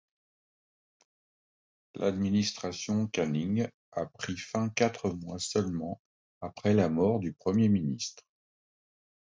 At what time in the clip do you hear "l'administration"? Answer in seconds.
1.93-3.05